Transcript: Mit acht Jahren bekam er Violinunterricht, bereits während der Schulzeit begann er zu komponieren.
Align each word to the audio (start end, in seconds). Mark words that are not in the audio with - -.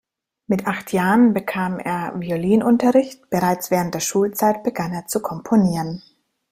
Mit 0.47 0.65
acht 0.65 0.93
Jahren 0.93 1.31
bekam 1.35 1.77
er 1.77 2.19
Violinunterricht, 2.19 3.29
bereits 3.29 3.69
während 3.69 3.93
der 3.93 3.99
Schulzeit 3.99 4.63
begann 4.63 4.93
er 4.93 5.05
zu 5.05 5.21
komponieren. 5.21 6.01